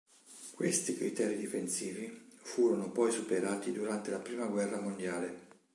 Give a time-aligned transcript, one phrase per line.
[0.55, 5.37] Questi criteri difensivi furono poi superati durante la Prima guerra mondiale.